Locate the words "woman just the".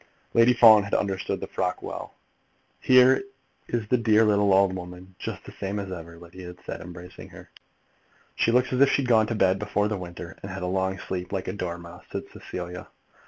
4.75-5.51